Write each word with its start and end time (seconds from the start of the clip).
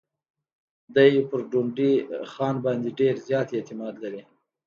دی 0.95 1.11
پر 1.29 1.39
ډونډي 1.51 1.91
خان 2.31 2.55
باندي 2.63 2.91
ډېر 2.99 3.15
زیات 3.27 3.47
اعتماد 3.57 3.95
لري. 4.03 4.21